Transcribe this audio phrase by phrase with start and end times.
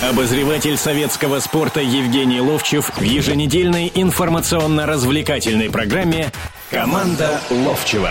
[0.00, 6.30] Обозреватель советского спорта Евгений Ловчев в еженедельной информационно-развлекательной программе
[6.70, 8.10] «Команда Ловчева».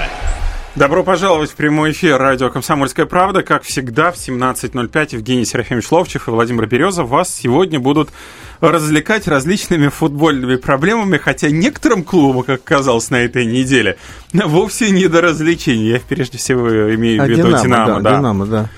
[0.75, 3.41] Добро пожаловать в прямой эфир радио «Комсомольская правда».
[3.41, 8.09] Как всегда, в 17.05 Евгений Серафимович Ловчев и Владимир Березов вас сегодня будут
[8.61, 13.97] развлекать различными футбольными проблемами, хотя некоторым клубам, как оказалось на этой неделе,
[14.33, 15.89] вовсе не до развлечений.
[15.89, 17.87] Я прежде всего имею в а виду Динамо, Динамо.
[17.87, 18.17] Да, да.
[18.17, 18.69] Динамо, да.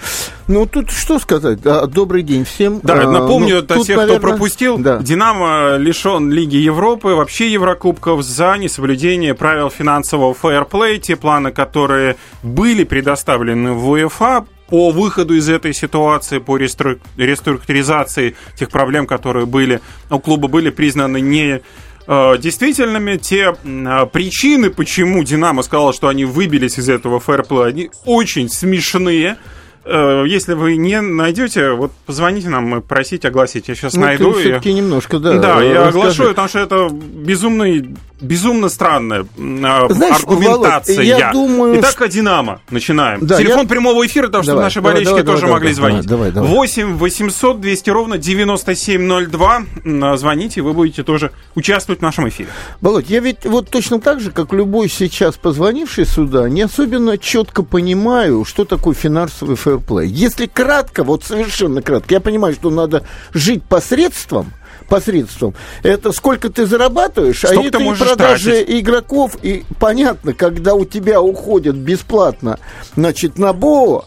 [0.48, 1.60] Ну, тут что сказать?
[1.62, 2.80] Добрый день всем.
[2.82, 4.18] Да, напомню, ну, тех, наверное...
[4.18, 4.98] кто пропустил, да.
[4.98, 10.98] Динамо лишен Лиги Европы, вообще Еврокубков за несоблюдение правил финансового фейерплея.
[10.98, 18.70] Те планы, которые были предоставлены в УЕФА, по выходу из этой ситуации, по реструктуризации тех
[18.70, 21.62] проблем, которые были у клуба, были признаны не
[22.08, 23.18] э, действительными.
[23.18, 29.38] Те э, причины, почему Динамо сказал, что они выбились из этого фэрплея, они очень смешные.
[29.86, 33.68] Э, если вы не найдете, вот позвоните нам, мы просить огласить.
[33.68, 34.34] Я сейчас ну, найду.
[34.34, 35.38] Все-таки немножко, да.
[35.38, 40.96] Да, я оглашу, потому что это безумный безумно странная Знаешь, аргументация.
[40.96, 42.62] Володь, я думаю, Итак, о Динамо.
[42.70, 43.26] Начинаем.
[43.26, 43.68] Да, Телефон я...
[43.68, 46.08] прямого эфира, потому что наши болельщики давай, тоже давай, могли давай, звонить.
[46.08, 46.50] Давай, давай.
[46.50, 50.18] 8 800 200 ровно 9702.
[50.18, 52.50] Звоните, вы будете тоже участвовать в нашем эфире.
[52.82, 57.64] Володь, я ведь вот точно так же, как любой сейчас позвонивший сюда, не особенно четко
[57.64, 60.08] понимаю, что такое финансовый фэрплей.
[60.08, 63.04] Если кратко, вот совершенно кратко, я понимаю, что надо
[63.34, 64.54] жить посредством,
[64.88, 65.54] посредством.
[65.84, 68.82] Это сколько ты зарабатываешь, а это и продажи тратить.
[68.82, 69.38] игроков.
[69.42, 72.60] И понятно, когда у тебя уходят бесплатно,
[72.96, 74.06] значит, на БО,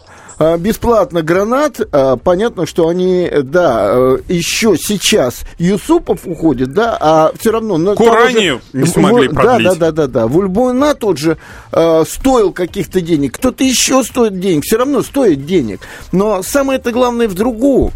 [0.57, 1.79] бесплатно гранат.
[1.91, 7.77] А, понятно, что они, да, э, еще сейчас Юсупов уходит, да, а все равно...
[7.77, 9.67] На Куранию же, не смогли в, продлить.
[9.67, 10.27] Да, да, да, да, да.
[10.27, 11.37] Вульбуйна тот же
[11.71, 15.81] э, стоил каких-то денег, кто-то еще стоит денег, все равно стоит денег.
[16.11, 17.91] Но самое это главное в другом.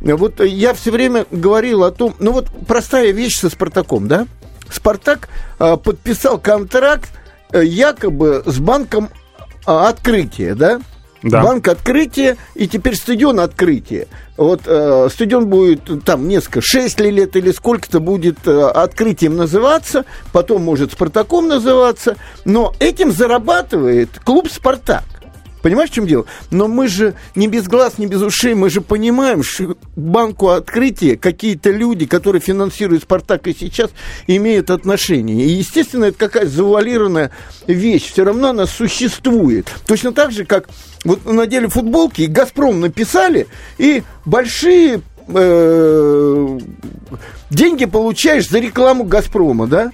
[0.00, 4.26] Вот я все время говорил о том, ну вот простая вещь со Спартаком, да?
[4.70, 7.10] Спартак э, подписал контракт
[7.52, 9.10] э, якобы с банком
[9.66, 10.80] э, открытия, да?
[11.22, 11.42] Да.
[11.42, 14.08] Банк открытия и теперь стадион открытия.
[14.36, 20.62] Вот э, стадион будет там несколько, 6 лет или сколько-то будет э, открытием называться, потом
[20.62, 25.04] может Спартаком называться, но этим зарабатывает клуб Спартак.
[25.62, 26.26] Понимаешь, в чем дело?
[26.50, 31.16] Но мы же не без глаз, не без ушей, мы же понимаем, что банку открытия
[31.16, 33.90] какие-то люди, которые финансируют «Спартак» и сейчас,
[34.26, 35.46] имеют отношение.
[35.46, 37.30] И, естественно, это какая-то завуалированная
[37.66, 38.10] вещь.
[38.12, 39.70] Все равно она существует.
[39.86, 40.68] Точно так же, как
[41.04, 43.46] вот надели футболки, и «Газпром» написали,
[43.78, 46.58] и большие э,
[47.50, 49.92] деньги получаешь за рекламу «Газпрома», да?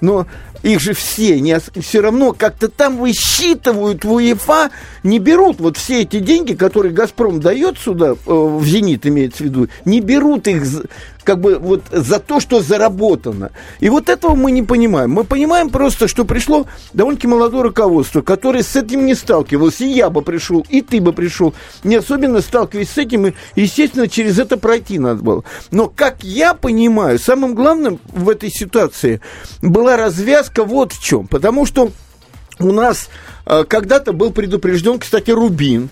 [0.00, 0.26] Но
[0.62, 4.70] их же все не, все равно как-то там высчитывают в УЕФА,
[5.02, 9.46] не берут вот все эти деньги, которые «Газпром» дает сюда, э, в «Зенит» имеется в
[9.46, 10.64] виду, не берут их
[11.30, 13.52] как бы вот за то, что заработано.
[13.78, 15.12] И вот этого мы не понимаем.
[15.12, 19.80] Мы понимаем просто, что пришло довольно-таки молодое руководство, которое с этим не сталкивалось.
[19.80, 21.54] И я бы пришел, и ты бы пришел,
[21.84, 25.44] не особенно сталкиваясь с этим, и, естественно, через это пройти надо было.
[25.70, 29.20] Но, как я понимаю, самым главным в этой ситуации
[29.62, 31.28] была развязка вот в чем.
[31.28, 31.92] Потому что
[32.58, 33.08] у нас
[33.46, 35.90] э, когда-то был предупрежден, кстати, Рубин,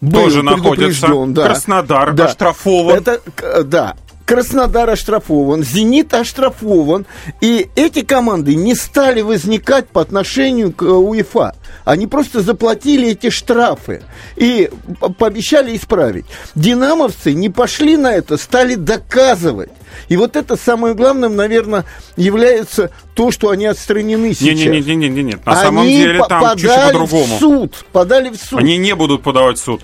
[0.00, 1.08] был тоже находится.
[1.26, 1.46] Да.
[1.46, 2.26] Краснодар да.
[2.26, 2.94] оштрафован.
[2.94, 3.20] Это,
[3.64, 3.96] да,
[4.28, 7.06] Краснодар оштрафован, Зенит оштрафован,
[7.40, 11.56] и эти команды не стали возникать по отношению к э, УЕФА.
[11.86, 14.02] Они просто заплатили эти штрафы
[14.36, 14.70] и
[15.16, 16.26] пообещали исправить.
[16.54, 19.70] Динамовцы не пошли на это, стали доказывать.
[20.10, 21.86] И вот это самое главное, наверное,
[22.18, 24.58] является то, что они отстранены сейчас.
[24.58, 25.46] Нет, нет, нет, нет.
[25.46, 27.24] На они самом деле там чуть-чуть по-другому.
[27.24, 28.58] В суд, подали в суд.
[28.58, 29.80] Они не будут подавать в суд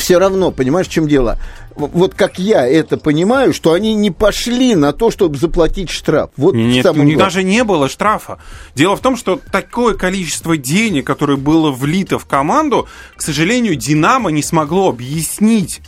[0.00, 1.38] все равно, понимаешь, в чем дело?
[1.76, 6.30] Вот как я это понимаю, что они не пошли на то, чтобы заплатить штраф.
[6.36, 8.38] Вот Нет, у них даже не было штрафа.
[8.74, 14.30] Дело в том, что такое количество денег, которое было влито в команду, к сожалению, Динамо
[14.30, 15.80] не смогло объяснить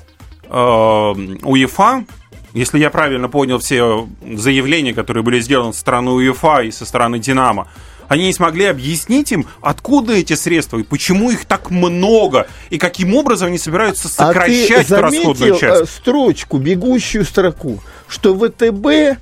[0.48, 2.04] э, УЕФА,
[2.54, 7.18] если я правильно понял все заявления, которые были сделаны со стороны УЕФА и со стороны
[7.18, 7.68] Динамо,
[8.12, 13.14] они не смогли объяснить им, откуда эти средства и почему их так много, и каким
[13.14, 15.82] образом они собираются сокращать а ты расходную часть.
[15.82, 19.18] Э, строчку, бегущую строку, что ВТБ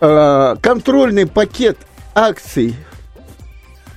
[0.00, 1.76] э, контрольный пакет
[2.14, 2.74] акций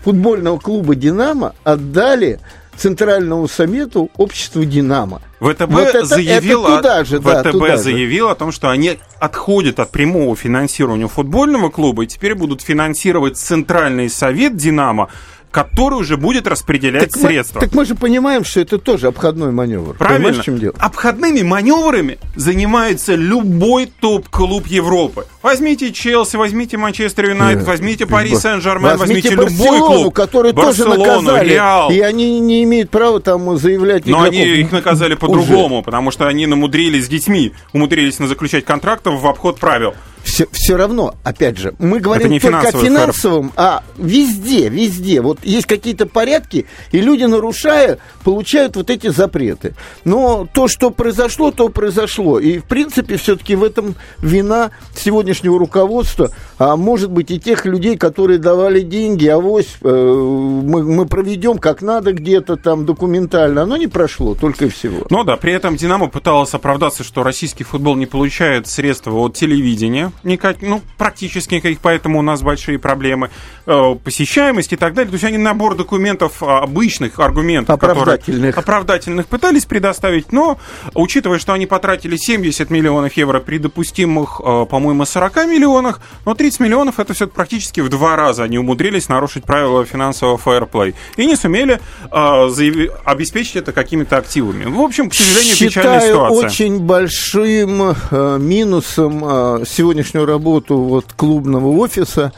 [0.04, 2.39] футбольного клуба «Динамо» отдали
[2.79, 5.21] Центральному совету обществу «Динамо».
[5.39, 8.31] ВТБ вот это, заявил, это туда же, да, ВТБ туда заявил же.
[8.31, 14.09] о том, что они отходят от прямого финансирования футбольного клуба и теперь будут финансировать Центральный
[14.09, 15.09] совет «Динамо»,
[15.51, 17.60] который уже будет распределять так средства.
[17.60, 19.96] Мы, так мы же понимаем, что это тоже обходной маневр.
[19.96, 20.42] Правильно.
[20.42, 20.75] в чем дело?
[20.78, 25.25] Обходными маневрами занимается любой топ-клуб Европы.
[25.42, 30.13] Возьмите Челси, возьмите Манчестер Юнайтед, возьмите Пари Сен-Жермен, возьмите, возьмите любой клуб.
[30.13, 31.50] который Барселону, тоже наказали.
[31.50, 31.90] Реал.
[31.92, 34.28] И они не имеют права там заявлять Но игроков.
[34.28, 39.60] они их наказали по-другому, потому что они намудрились с детьми, умудрились заключать контрактов в обход
[39.60, 39.94] правил
[40.29, 45.21] все, все равно, опять же, мы говорим не только о финансовом, а везде, везде.
[45.21, 49.73] Вот есть какие-то порядки, и люди, нарушая, получают вот эти запреты.
[50.05, 52.39] Но то, что произошло, то произошло.
[52.39, 57.97] И, в принципе, все-таки в этом вина сегодняшнего руководства, а может быть и тех людей,
[57.97, 63.63] которые давали деньги, авось э, мы, мы проведем как надо где-то там документально.
[63.63, 65.07] Оно не прошло, только и всего.
[65.09, 70.11] Ну да, при этом «Динамо» пыталась оправдаться, что российский футбол не получает средства от телевидения,
[70.24, 73.30] никак, ну, практически никаких, поэтому у нас большие проблемы.
[73.71, 75.12] Э, посещаемость и так далее.
[75.12, 78.56] То есть они набор документов а, обычных аргументов, оправдательных.
[78.56, 80.57] которые оправдательных пытались предоставить, но
[80.95, 86.62] учитывая, что они потратили 70 миллионов евро при допустимых, э, по-моему, 40 миллионах, но 30
[86.62, 91.36] миллионов это все практически в два раза они умудрились нарушить правила финансового фэрплей и не
[91.36, 94.65] сумели э, заяви- обеспечить это какими-то активами.
[94.65, 96.48] В общем, к сожалению, Считаю печальная ситуация.
[96.48, 102.31] очень большим э, минусом э, сегодняшнего сегодняшнюю работу вот клубного офиса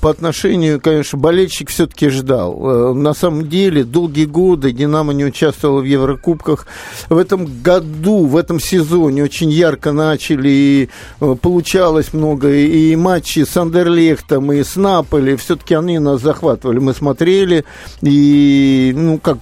[0.00, 2.58] по отношению, конечно, болельщик все-таки ждал.
[2.58, 6.66] Э, на самом деле, долгие годы «Динамо» не участвовала в Еврокубках.
[7.08, 10.88] В этом году, в этом сезоне очень ярко начали, и
[11.20, 16.80] э, получалось много, и матчи с Андерлехтом, и с Наполи, все-таки они нас захватывали.
[16.80, 17.64] Мы смотрели,
[18.00, 19.38] и, ну, как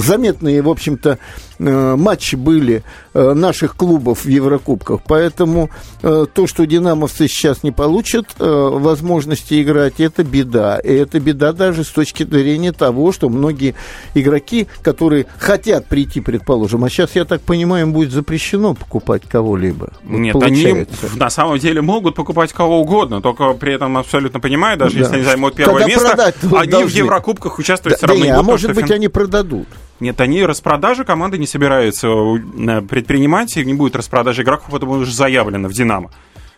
[0.00, 1.18] заметные, в общем-то,
[1.55, 2.82] Э, матчи были
[3.14, 5.00] э, наших клубов в Еврокубках.
[5.06, 5.70] Поэтому
[6.02, 10.78] э, то, что динамовцы сейчас не получат возможности играть, это беда.
[10.78, 13.74] И это беда даже с точки зрения того, что многие
[14.14, 19.92] игроки, которые хотят прийти, предположим, а сейчас, я так понимаю, им будет запрещено покупать кого-либо.
[20.04, 21.06] Нет, получается.
[21.10, 25.00] они на самом деле могут покупать кого угодно, только при этом абсолютно понимаю, даже да.
[25.00, 26.88] если они займут первое Когда место, они должны.
[26.88, 28.36] в Еврокубках участвовать да, все равно да, не.
[28.36, 28.96] А может быть, фин...
[28.96, 29.68] они продадут.
[30.00, 35.12] Нет, они распродажи команды не собираются э, предпринимать, и не будет распродажи игроков, это уже
[35.12, 36.10] заявлено в «Динамо».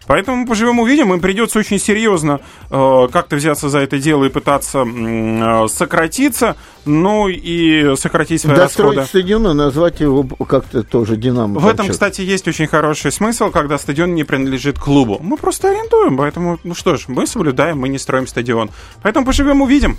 [0.09, 2.41] Поэтому поживем увидим, им придется очень серьезно
[2.71, 6.57] э, как-то взяться за это дело и пытаться э, сократиться,
[6.87, 9.21] ну и сократить свои Достроить расходы.
[9.21, 11.61] стадион и назвать его как-то тоже «Динамо».
[11.61, 15.19] В этом, кстати, есть очень хороший смысл, когда стадион не принадлежит клубу.
[15.21, 18.71] Мы просто арендуем, поэтому, ну что ж, мы соблюдаем, мы не строим стадион.
[19.03, 19.99] Поэтому поживем увидим.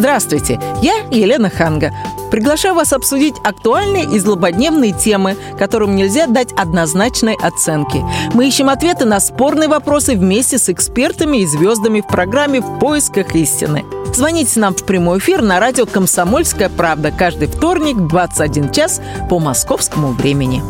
[0.00, 1.92] Здравствуйте, я Елена Ханга.
[2.30, 8.02] Приглашаю вас обсудить актуальные и злободневные темы, которым нельзя дать однозначной оценки.
[8.32, 13.34] Мы ищем ответы на спорные вопросы вместе с экспертами и звездами в программе «В поисках
[13.34, 13.84] истины».
[14.14, 19.38] Звоните нам в прямой эфир на радио «Комсомольская правда» каждый вторник в 21 час по
[19.38, 20.62] московскому времени.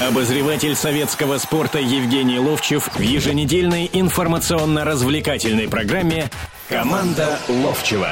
[0.00, 6.30] Обозреватель советского спорта Евгений Ловчев в еженедельной информационно-развлекательной программе
[6.74, 8.08] Команда Ловчева.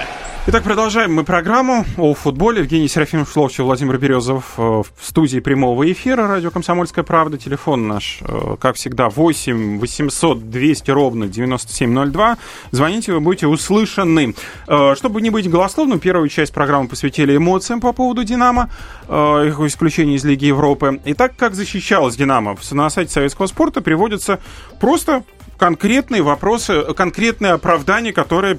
[0.46, 2.60] Итак, продолжаем мы программу о футболе.
[2.60, 7.38] Евгений Серафимович Ловчев, Владимир Березов э, в студии прямого эфира радио «Комсомольская правда».
[7.38, 12.38] Телефон наш, э, как всегда, 8 800 200 ровно 9702.
[12.70, 14.36] Звоните, вы будете услышаны.
[14.68, 18.70] Э, чтобы не быть голословным, первую часть программы посвятили эмоциям по поводу «Динамо»,
[19.08, 21.00] их исключения из Лиги Европы.
[21.04, 24.38] И так как защищалась «Динамо», на сайте советского спорта приводится
[24.78, 25.24] просто
[25.62, 28.58] конкретные вопросы, конкретные оправдания, которые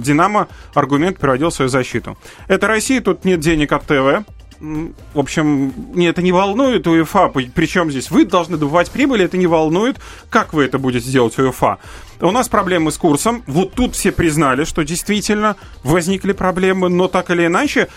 [0.00, 2.16] Динамо аргумент приводил в свою защиту.
[2.46, 4.24] Это Россия, тут нет денег от ТВ,
[4.60, 7.32] в общем, не, это не волнует УЕФА.
[7.52, 9.96] Причем здесь вы должны добывать прибыль, это не волнует.
[10.30, 11.78] Как вы это будете делать УЕФА?
[12.20, 13.42] У нас проблемы с курсом.
[13.48, 17.88] Вот тут все признали, что действительно возникли проблемы, но так или иначе,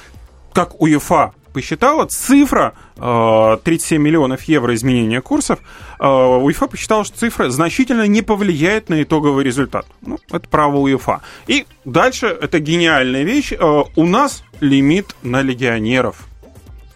[0.53, 5.59] как УЕФА посчитала, цифра 37 э, миллионов евро изменения курсов,
[5.99, 9.85] э, УЕФА посчитала, что цифра значительно не повлияет на итоговый результат.
[10.01, 11.21] Ну, это право УЕФА.
[11.47, 16.28] И дальше, это гениальная вещь, э, у нас лимит на легионеров.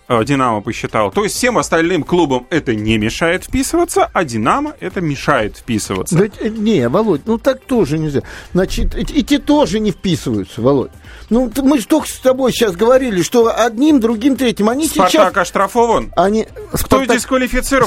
[0.10, 1.12] Динамо посчитал.
[1.12, 6.18] То есть всем остальным клубам это не мешает вписываться, а Динамо это мешает вписываться.
[6.18, 8.22] Да, не, Володь, ну так тоже нельзя.
[8.54, 10.92] Значит, эти тоже не вписываются, Володь.
[11.30, 15.22] Ну, мы же только с тобой сейчас говорили, что одним, другим, третьим, они Спартак сейчас...
[15.24, 16.14] Спартак оштрафован?
[16.16, 16.48] Они...
[16.72, 17.32] Кто Спартак,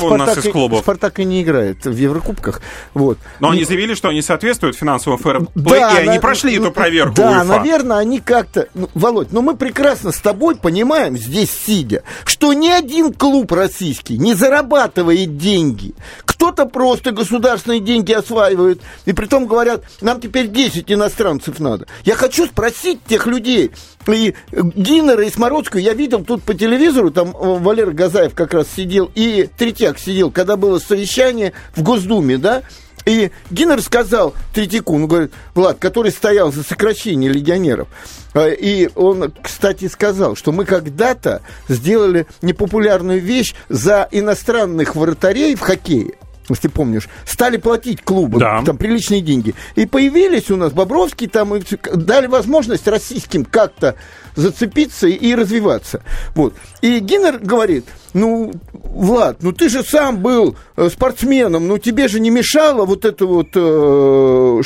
[0.03, 0.81] у нас из клубов?
[0.81, 2.61] Спартак и не играет в Еврокубках.
[2.95, 3.19] Вот.
[3.41, 6.21] Но они заявили, что они соответствуют финансовому фэрплей, да, и они на...
[6.21, 7.45] прошли эту проверку Да, УЕФА.
[7.45, 8.69] наверное, они как-то...
[8.75, 14.19] Ну, Володь, но мы прекрасно с тобой понимаем здесь сидя, что ни один клуб российский
[14.19, 15.95] не зарабатывает деньги.
[16.25, 21.87] Кто-то просто государственные деньги осваивает, и при том говорят, нам теперь 10 иностранцев надо.
[22.05, 23.71] Я хочу спросить тех людей,
[24.07, 28.67] и Гиннера и Смородскую я видел тут по телевизору, там э, Валера Газаев как раз
[28.75, 32.63] сидел, и Третьяк сидел, когда было совещание в Госдуме, да,
[33.07, 37.89] и Гиннер сказал Третьяку, ну, говорит, Влад, который стоял за сокращение легионеров,
[38.35, 45.61] э, и он, кстати, сказал, что мы когда-то сделали непопулярную вещь за иностранных вратарей в
[45.61, 46.15] хоккее
[46.49, 48.63] если помнишь, стали платить клубам да.
[48.65, 49.55] там приличные деньги.
[49.75, 51.63] И появились у нас Бобровский, там и
[51.95, 53.97] дали возможность российским как-то
[54.35, 56.03] зацепиться и развиваться.
[56.35, 56.55] Вот.
[56.83, 58.53] И Гиннер говорит, ну,
[58.91, 63.27] Влад, ну ты же сам был э, спортсменом, ну тебе же не мешало вот это
[63.27, 64.63] вот э,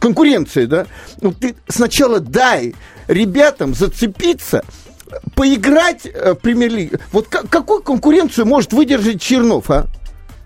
[0.00, 0.86] конкуренция, да?
[1.20, 2.74] Ну ты сначала дай
[3.08, 4.64] ребятам зацепиться,
[5.34, 7.00] поиграть э, в премьер-лиге.
[7.12, 9.86] Вот какую конкуренцию может выдержать Чернов, а?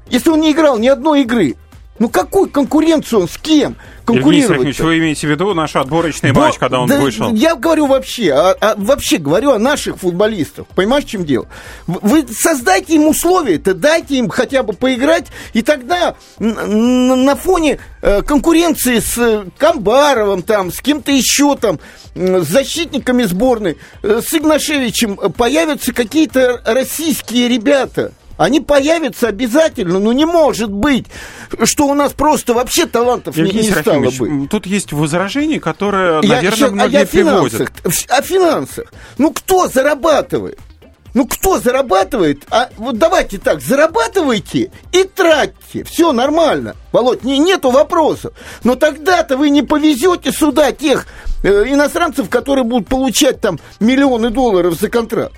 [0.09, 1.57] Если он не играл ни одной игры,
[2.01, 3.77] ну какую конкуренцию он с кем
[4.07, 4.79] конкурировать?
[4.81, 6.41] Вы имеете в виду наш отборочный Бо...
[6.41, 7.33] матч, когда он да, вышел?
[7.33, 10.67] Я говорю вообще, а, а, вообще говорю о наших футболистах.
[10.69, 11.47] Понимаешь, в чем дело?
[11.87, 18.23] Вы создайте им условия-то, дайте им хотя бы поиграть, и тогда на, на фоне э,
[18.23, 21.81] конкуренции с э, Камбаровым, там, с кем-то еще там,
[22.15, 30.25] с защитниками сборной, э, с Игнашевичем появятся какие-то российские ребята– они появятся обязательно, но не
[30.25, 31.05] может быть,
[31.65, 34.49] что у нас просто вообще талантов Евгений не, не стало быть.
[34.49, 37.71] Тут есть возражение, которое, я, наверное, сейчас, многие а я приводят.
[38.09, 38.93] О финансах.
[39.19, 40.59] Ну, кто зарабатывает?
[41.13, 42.45] Ну, кто зарабатывает?
[42.51, 45.85] А вот давайте так, зарабатывайте и тратьте.
[45.85, 46.77] Все нормально.
[46.93, 48.33] Володь, не, нету вопросов.
[48.65, 51.07] Но тогда-то вы не повезете сюда тех
[51.43, 55.35] э, иностранцев, которые будут получать там миллионы долларов за контракт.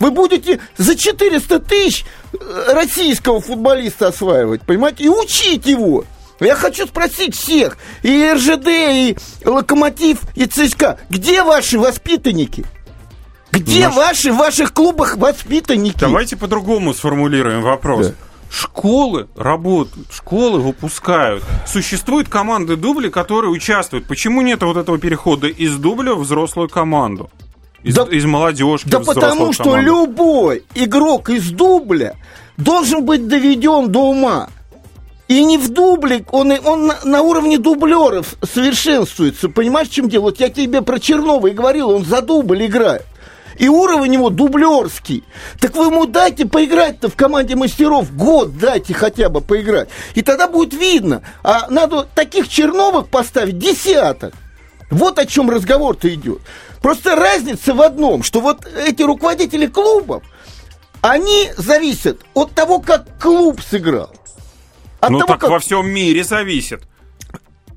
[0.00, 6.04] Вы будете за 400 тысяч э, российского футболиста осваивать, понимаете, и учить его.
[6.40, 12.64] Я хочу спросить всех, и РЖД, и Локомотив, и ЦСКА, где ваши воспитанники?
[13.52, 13.96] Где Наш...
[13.96, 16.00] ваши в ваших клубах воспитанники?
[16.00, 18.08] Давайте по-другому сформулируем вопрос.
[18.08, 18.14] Да.
[18.50, 21.44] Школы работают, школы выпускают.
[21.66, 24.06] Существуют команды дубли, которые участвуют.
[24.06, 27.30] Почему нет вот этого перехода из дубля в взрослую команду?
[27.82, 28.88] Из, да, из молодежки.
[28.88, 29.86] Да потому что команду.
[29.86, 32.14] любой игрок из дубля
[32.56, 34.48] должен быть доведен до ума.
[35.28, 39.48] И не в дубле, он, он на, на уровне дублеров совершенствуется.
[39.48, 40.22] Понимаешь, в чем дело?
[40.22, 43.06] Вот я тебе про Чернова и говорил, он за дубль играет.
[43.56, 45.22] И уровень его дублерский.
[45.60, 48.12] Так вы ему дайте поиграть-то в команде мастеров.
[48.16, 49.88] Год дайте хотя бы поиграть.
[50.14, 51.22] И тогда будет видно.
[51.44, 54.34] А надо таких Черновых поставить десяток.
[54.90, 56.40] Вот о чем разговор-то идет.
[56.82, 60.22] Просто разница в одном, что вот эти руководители клубов,
[61.00, 64.12] они зависят от того, как клуб сыграл.
[65.00, 65.50] От ну того, так как...
[65.50, 66.82] во всем мире зависит.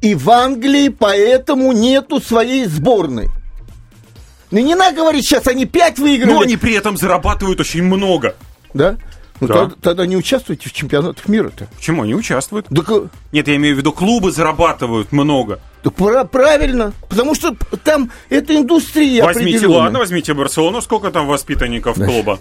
[0.01, 3.29] И в Англии поэтому нету своей сборной.
[4.51, 6.33] Ну не надо говорить, сейчас они пять выиграли.
[6.33, 8.35] Но они при этом зарабатывают очень много.
[8.73, 8.97] Да?
[9.39, 9.53] Ну, да.
[9.53, 11.67] тогда, тогда не участвуйте в чемпионатах мира-то.
[11.75, 12.03] Почему?
[12.03, 12.67] Они участвуют.
[12.67, 12.89] Так...
[13.31, 15.59] Нет, я имею в виду, клубы зарабатывают много.
[15.83, 22.05] Да, правильно, потому что там это индустрия Возьмите, ладно, возьмите Барселону, сколько там воспитанников да.
[22.05, 22.39] клуба?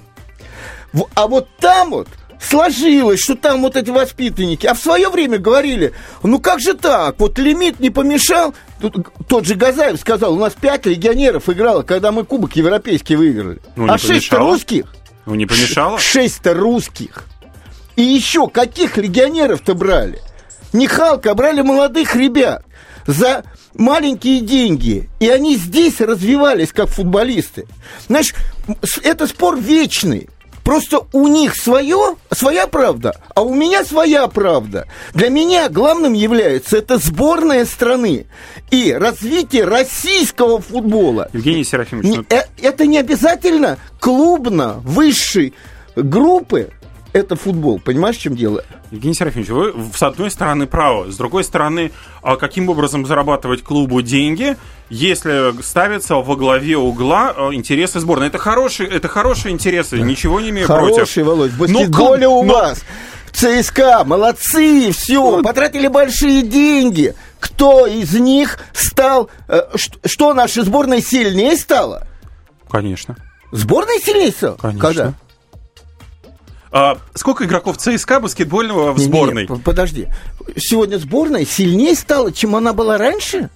[1.15, 2.09] А вот там вот
[2.41, 7.19] сложилось, что там вот эти воспитанники, а в свое время говорили, ну как же так,
[7.19, 12.11] вот лимит не помешал, Тут, тот же Газаев сказал, у нас пять легионеров играло, когда
[12.11, 14.87] мы кубок европейский выиграли, ну, а шесть русских.
[15.27, 15.99] Ну не помешало?
[16.01, 17.25] Шесть-то русских.
[17.97, 20.21] И еще каких легионеров-то брали?
[20.73, 22.65] Не Халка, брали молодых ребят
[23.07, 25.09] за маленькие деньги.
[25.21, 27.67] И они здесь развивались как футболисты.
[28.09, 28.35] Знаешь,
[29.03, 30.29] это спор вечный.
[30.65, 34.87] Просто у них свое, своя правда, а у меня своя правда.
[35.15, 38.27] Для меня главным является это сборная страны
[38.71, 41.29] и развитие российского футбола.
[41.33, 42.25] Евгений Серафимович, ну...
[42.31, 45.53] Э, это не обязательно клубно высшей
[45.97, 46.71] группы
[47.13, 47.79] это футбол.
[47.79, 48.65] Понимаешь, в чем дело?
[48.91, 51.93] Евгений Серафимович, вы с одной стороны правы, с другой стороны,
[52.23, 54.57] а каким образом зарабатывать клубу деньги,
[54.89, 58.29] если ставятся во главе угла э, интересы сборной?
[58.29, 60.05] Это хорошие, это хорошие интересы, да.
[60.05, 60.97] ничего не имею хорошие, против.
[60.97, 62.53] Хорошие, Володь, баскетболе но, у но...
[62.55, 62.83] вас.
[63.33, 67.15] ЦСКА, молодцы, все, потратили большие деньги.
[67.41, 69.63] Кто из них стал, э,
[70.05, 72.07] что наша сборная сильнее стала?
[72.71, 73.17] Конечно.
[73.51, 74.57] Сборная сильнее стала?
[74.57, 74.81] Конечно.
[74.81, 75.15] Когда?
[76.73, 79.47] А, сколько игроков ЦСКА баскетбольного в сборной?
[79.47, 80.09] Не, подожди.
[80.57, 83.51] Сегодня сборная сильнее стала, чем она была раньше?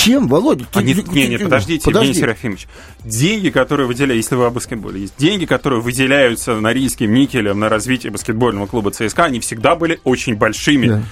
[0.00, 0.64] Зачем, Володя?
[0.72, 2.08] Ты, не, не, не, подождите, подожди.
[2.08, 2.68] Евгений Серафимович.
[3.04, 8.10] Деньги, которые выделяют, если вы о баскетболе, есть деньги, которые выделяются Норильским никелем на развитие
[8.10, 10.86] баскетбольного клуба ЦСКА, они всегда были очень большими.
[10.86, 11.02] Да.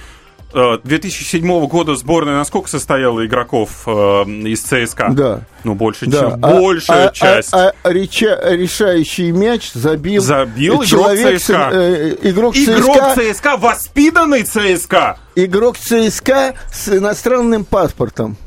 [0.53, 5.09] 2007 э, года сборная насколько состояла игроков э, из ЦСКА?
[5.11, 5.41] Да.
[5.63, 6.19] Ну, больше, да.
[6.19, 7.53] чем а, большая а, часть.
[7.53, 11.69] А, а, реча, решающий мяч забил, забил человек, ЦСКА.
[11.71, 13.33] Э, игрок, игрок ЦСКА.
[13.33, 15.17] ЦСКА, воспитанный ЦСКА.
[15.35, 18.37] Игрок ЦСКА с иностранным паспортом.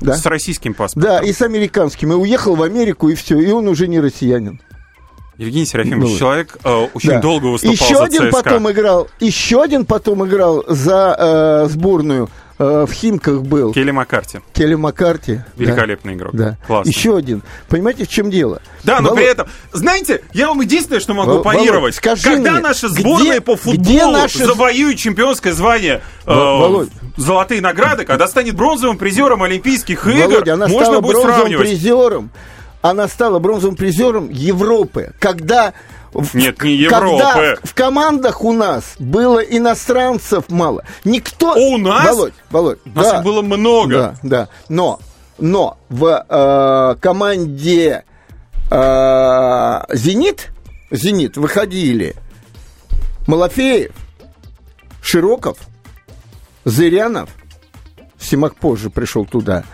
[0.00, 0.14] Да?
[0.14, 1.12] С российским паспортом.
[1.12, 2.12] Да, и с американским.
[2.12, 3.38] И уехал в Америку, и все.
[3.38, 4.60] И он уже не россиянин.
[5.38, 7.20] Евгений Серафимович, ну, человек э, очень да.
[7.20, 8.42] долго выступал еще за один ЦСКА.
[8.42, 13.72] потом играл, еще один потом играл за э, сборную э, в Химках был.
[13.72, 14.40] Келли Маккарти.
[14.52, 15.40] Келли Маккарти.
[15.56, 16.18] Великолепный да.
[16.18, 16.34] игрок.
[16.36, 16.56] Да.
[16.66, 16.92] Классный.
[16.92, 17.42] Еще один.
[17.68, 18.62] Понимаете, в чем дело?
[18.84, 19.16] Да, но Володь...
[19.22, 21.94] при этом, знаете, я вам единственное, что могу Володь, парировать.
[21.96, 24.46] Скажи Когда мне, наша сборная где, по футболу наша...
[24.46, 26.90] завоюет чемпионское звание э, Володь.
[27.16, 31.68] золотые награды, когда станет бронзовым призером Олимпийских игр, Володя, она можно стала будет бронзовым сравнивать.
[31.68, 32.30] призером.
[32.84, 35.72] Она стала бронзовым призером Европы, когда
[36.34, 37.18] нет, не Европы.
[37.18, 40.84] Когда в командах у нас было иностранцев мало.
[41.02, 41.54] Никто...
[41.54, 42.06] У нас?
[42.06, 42.78] Володь, Володь.
[42.84, 44.18] У нас да, было много.
[44.22, 44.48] Да, да.
[44.68, 45.00] Но,
[45.38, 48.04] но в э, команде
[48.70, 50.50] э, «Зенит»,
[50.90, 52.14] «Зенит» выходили
[53.26, 53.94] Малафеев,
[55.00, 55.56] Широков,
[56.66, 57.30] Зырянов,
[58.20, 59.64] Симак позже пришел туда,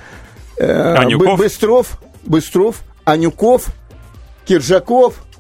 [0.58, 1.40] э, Анюков.
[1.40, 3.66] Быстров, Быстров, Анюков,
[4.46, 5.22] Киржаков–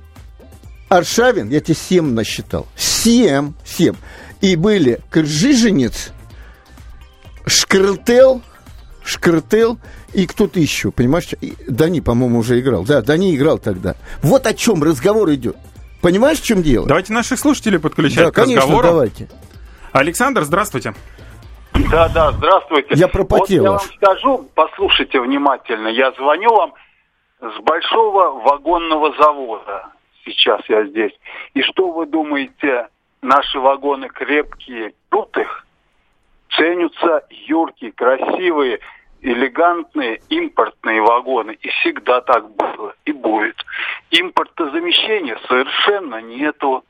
[0.90, 2.66] Аршавин, я тебе семь насчитал.
[2.76, 3.94] Семь, семь.
[4.40, 6.12] И были Кржиженец,
[7.46, 8.42] Шкртел,
[9.04, 9.78] Шкртел
[10.12, 11.28] и кто-то еще, понимаешь?
[11.40, 12.82] И Дани, по-моему, уже играл.
[12.82, 13.94] Да, Дани играл тогда.
[14.20, 15.56] Вот о чем разговор идет.
[16.02, 16.88] Понимаешь, в чем дело?
[16.88, 18.88] Давайте наших слушателей подключать да, к конечно, разговору.
[18.88, 19.28] давайте.
[19.92, 20.92] Александр, здравствуйте.
[21.88, 22.94] Да, да, здравствуйте.
[22.96, 23.62] Я пропотел.
[23.62, 25.86] Вот я вам скажу, послушайте внимательно.
[25.86, 26.72] Я звоню вам
[27.40, 29.92] с большого вагонного завода
[30.24, 31.12] сейчас я здесь.
[31.54, 32.88] И что вы думаете,
[33.22, 35.66] наши вагоны крепкие, крутых,
[36.50, 38.80] ценятся юркие, красивые,
[39.22, 41.56] элегантные импортные вагоны.
[41.60, 43.56] И всегда так было и будет.
[44.10, 46.84] Импортозамещения совершенно нету.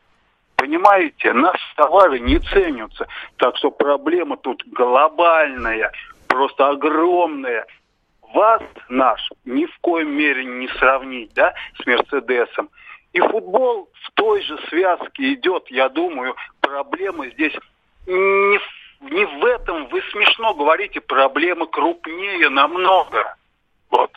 [0.57, 3.07] Понимаете, наши товары не ценятся.
[3.37, 5.91] Так что проблема тут глобальная,
[6.29, 7.67] просто огромная.
[8.35, 12.71] Вас наш ни в коем мере не сравнить, да, с Мерседесом.
[13.13, 17.55] И футбол в той же связке идет, я думаю, проблема здесь
[18.07, 19.89] не в, не в этом.
[19.89, 23.37] Вы смешно говорите, проблема крупнее намного.
[23.91, 24.11] Вот.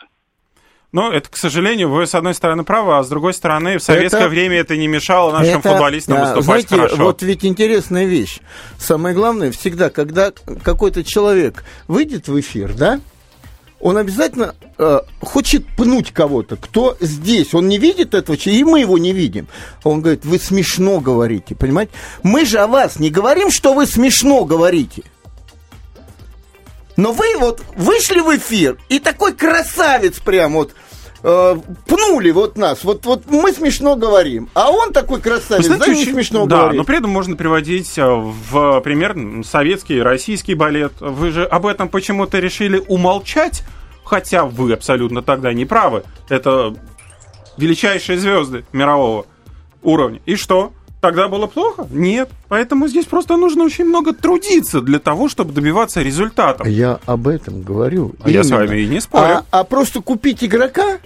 [0.92, 4.20] Ну, это, к сожалению, вы с одной стороны правы, а с другой стороны, в советское
[4.20, 6.96] это, время это не мешало нашим это, футболистам выступать знаете, хорошо.
[6.98, 8.38] Вот ведь интересная вещь.
[8.78, 10.30] Самое главное всегда, когда
[10.62, 13.00] какой-то человек выйдет в эфир, да,
[13.84, 17.52] он обязательно э, хочет пнуть кого-то, кто здесь.
[17.52, 19.46] Он не видит этого и мы его не видим.
[19.82, 21.92] Он говорит, вы смешно говорите, понимаете?
[22.22, 25.02] Мы же о вас не говорим, что вы смешно говорите.
[26.96, 30.72] Но вы вот вышли в эфир, и такой красавец прям вот
[31.24, 31.56] э,
[31.86, 32.84] пнули вот нас.
[32.84, 36.78] Вот, вот мы смешно говорим, а он такой красавец, знаете, да, не смешно да, говорит.
[36.78, 40.92] но при этом можно приводить э, в пример советский, российский балет.
[41.00, 43.64] Вы же об этом почему-то решили умолчать,
[44.04, 46.04] хотя вы абсолютно тогда не правы.
[46.28, 46.74] Это
[47.56, 49.26] величайшие звезды мирового
[49.82, 50.20] уровня.
[50.26, 50.72] И что?
[51.00, 51.86] Тогда было плохо?
[51.90, 52.30] Нет.
[52.48, 56.66] Поэтому здесь просто нужно очень много трудиться для того, чтобы добиваться результатов.
[56.66, 58.14] Я об этом говорю.
[58.22, 59.44] А я с вами и не спорю.
[59.50, 61.00] А, а просто купить игрока,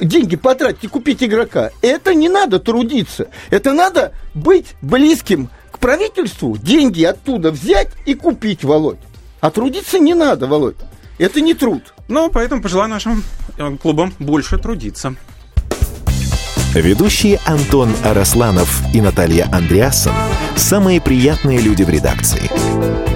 [0.00, 3.28] деньги потратить и купить игрока, это не надо трудиться.
[3.50, 8.98] Это надо быть близким к правительству, деньги оттуда взять и купить, Володь.
[9.40, 10.76] А трудиться не надо, Володь.
[11.18, 11.94] Это не труд.
[12.08, 13.22] Ну, поэтому пожелаю нашим
[13.58, 15.14] э, клубам больше трудиться.
[16.74, 20.14] Ведущие Антон Арасланов и Наталья Андреасон–
[20.56, 23.15] самые приятные люди в редакции.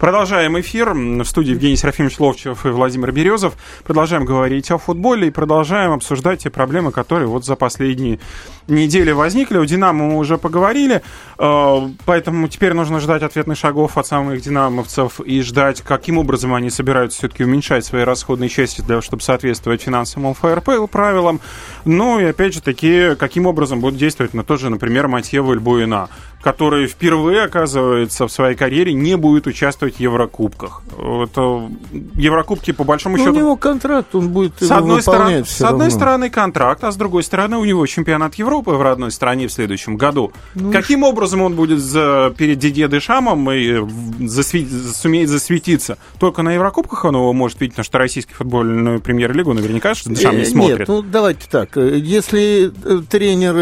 [0.00, 0.94] Продолжаем эфир.
[0.94, 3.52] В студии Евгений Серафимович Ловчев и Владимир Березов.
[3.84, 8.18] Продолжаем говорить о футболе и продолжаем обсуждать те проблемы, которые вот за последние
[8.66, 9.58] недели возникли.
[9.58, 11.02] У «Динамо» мы уже поговорили,
[11.38, 16.70] э, поэтому теперь нужно ждать ответных шагов от самых «динамовцев» и ждать, каким образом они
[16.70, 21.40] собираются все-таки уменьшать свои расходные части, для, чтобы соответствовать финансовым ФРП правилам.
[21.84, 26.08] Ну и опять же таки, каким образом будут действовать на тот же, например, Матье Вальбуина
[26.40, 30.82] который впервые, оказывается, в своей карьере не будет участвовать в Еврокубках.
[30.96, 31.68] Это
[32.14, 33.36] Еврокубки, по большому ну, счету...
[33.36, 37.24] У него контракт, он будет с одной стороны, С одной стороны контракт, а с другой
[37.24, 40.32] стороны у него чемпионат Европы в родной стране в следующем году.
[40.54, 43.86] Ну, Каким образом он будет за, перед Дидье Дешамом и
[44.26, 45.98] засве, сумеет засветиться?
[46.18, 50.42] Только на Еврокубках он его может видеть, потому что российский футбольную премьер-лигу наверняка Дешам не
[50.42, 50.78] э, смотрит.
[50.80, 51.76] Нет, ну давайте так.
[51.76, 53.54] Если э, тренер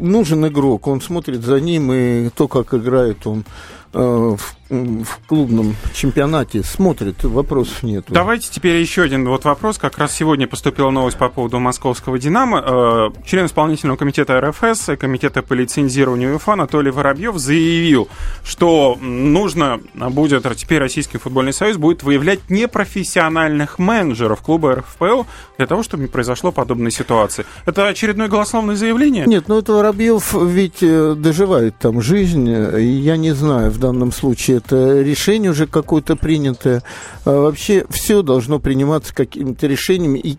[0.00, 3.44] нужен игрок, он смотрит смотрит за ним и то, как играет он
[3.92, 4.56] э, в
[5.04, 8.06] в клубном чемпионате смотрит, вопросов нет.
[8.08, 9.78] Давайте теперь еще один вот вопрос.
[9.78, 12.64] Как раз сегодня поступила новость по поводу московского «Динамо».
[12.66, 18.08] Э, член исполнительного комитета РФС, комитета по лицензированию УЕФА Анатолий Воробьев заявил,
[18.44, 25.22] что нужно будет, теперь Российский футбольный союз будет выявлять непрофессиональных менеджеров клуба РФПЛ
[25.58, 27.46] для того, чтобы не произошло подобной ситуации.
[27.66, 29.26] Это очередное голословное заявление?
[29.26, 32.48] Нет, ну это Воробьев ведь э, доживает там жизнь.
[32.48, 36.82] Я не знаю в данном случае это решение уже какое-то принятое.
[37.24, 40.36] А вообще все должно приниматься какими-то решениями, и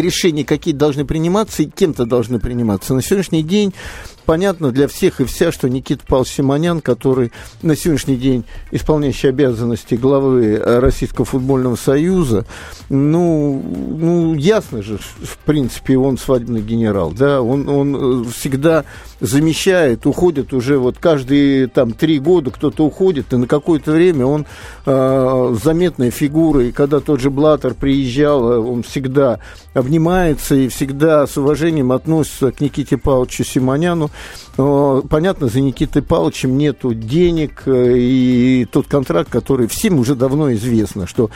[0.00, 2.94] решения какие должны приниматься, и кем-то должны приниматься.
[2.94, 3.72] На сегодняшний день
[4.28, 9.94] понятно для всех и вся, что Никита Павлович Симонян, который на сегодняшний день исполняющий обязанности
[9.94, 12.44] главы Российского футбольного союза,
[12.90, 13.62] ну,
[13.98, 18.84] ну ясно же, в принципе, он свадебный генерал, да, он, он всегда
[19.20, 24.44] замещает, уходит уже вот каждые там три года кто-то уходит, и на какое-то время он
[24.84, 29.40] э, заметная фигура, и когда тот же Блаттер приезжал, он всегда
[29.72, 34.10] обнимается и всегда с уважением относится к Никите Павловичу Симоняну.
[34.56, 41.06] Понятно, за Никитой Павловичем нету денег, э, и тот контракт, который всем уже давно известно,
[41.06, 41.30] что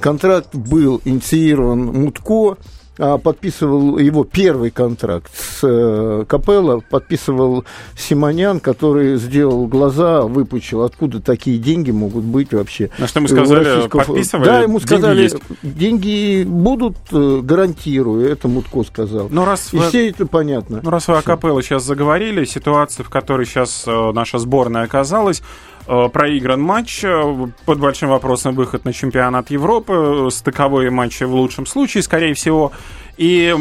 [0.00, 2.56] контракт был инициирован Мутко,
[2.96, 7.64] подписывал его первый контракт с э, Капелло, подписывал
[7.96, 12.90] Симонян, который сделал глаза, выпучил, откуда такие деньги могут быть вообще.
[12.98, 14.44] На что мы сказали, подписывали?
[14.44, 19.28] Да, ему сказали, деньги, деньги будут, э, гарантирую, это Мутко сказал.
[19.30, 20.80] Но раз И вы, все это понятно.
[20.82, 25.42] Ну, раз вы о Капелло сейчас заговорили, ситуация, в которой сейчас э, наша сборная оказалась,
[25.42, 31.66] Э, проигран матч, э, под большим вопросом выход на чемпионат Европы, стыковые матчи в лучшем
[31.66, 32.72] случае, скорее всего.
[33.16, 33.54] И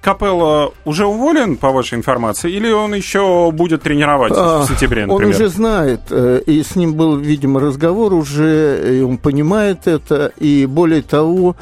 [0.00, 5.26] Капелло уже уволен, по вашей информации, или он еще будет тренировать а, в сентябре, например?
[5.26, 10.32] Он уже знает, э, и с ним был, видимо, разговор уже, и он понимает это,
[10.38, 11.56] и более того,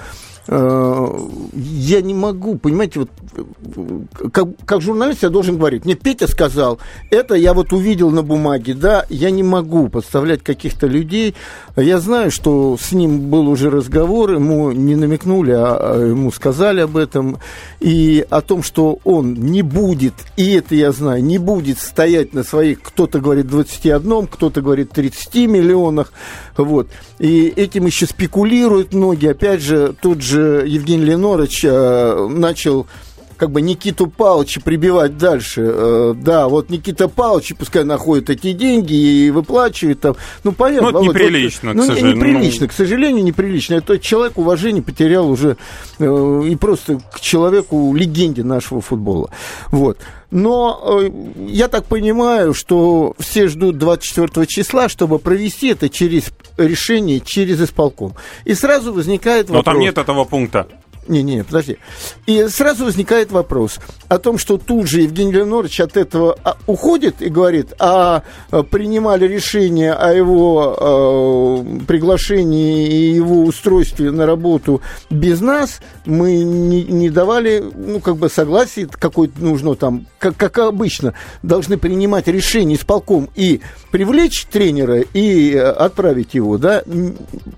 [0.49, 3.11] я не могу, понимаете, вот
[4.33, 6.79] как, как журналист я должен говорить, мне Петя сказал,
[7.11, 11.35] это я вот увидел на бумаге, да, я не могу подставлять каких-то людей.
[11.77, 16.81] Я знаю, что с ним был уже разговор, ему не намекнули, а, а ему сказали
[16.81, 17.39] об этом,
[17.81, 22.45] и о том, что он не будет, и это я знаю, не будет стоять на
[22.45, 26.13] своих, кто-то говорит 21, кто-то говорит 30 миллионах,
[26.57, 26.89] вот.
[27.19, 29.31] И этим еще спекулируют многие.
[29.31, 32.87] Опять же, тот же Евгений Ленорович э, начал
[33.37, 35.63] как бы Никиту Павловича прибивать дальше.
[35.65, 40.17] Э, да, вот Никита Павлович пускай находит эти деньги и выплачивает там.
[40.45, 40.91] Ну, понятно.
[40.91, 42.17] Ну, это неприлично, вот, к ну, сожалению.
[42.17, 43.75] Неприлично, к сожалению, неприлично.
[43.75, 45.57] Это человек уважение потерял уже
[45.99, 49.31] э, и просто к человеку, легенде нашего футбола.
[49.71, 49.99] Вот.
[50.31, 51.11] Но э,
[51.47, 56.25] я так понимаю, что все ждут 24 числа, чтобы провести это через
[56.57, 58.15] решение, через исполком.
[58.45, 59.65] И сразу возникает вопрос...
[59.65, 60.67] Но там нет этого пункта.
[61.09, 61.79] Не, не, подожди.
[62.27, 67.23] И сразу возникает вопрос о том, что тут же Евгений Леонорович от этого а, уходит
[67.23, 74.81] и говорит, а, а принимали решение о его э, приглашении и его устройстве на работу
[75.11, 80.59] без нас, мы не, не давали, ну, как бы согласие какое-то нужно там, как, как
[80.59, 86.83] обычно, должны принимать решение исполком и привлечь тренера и отправить его, да,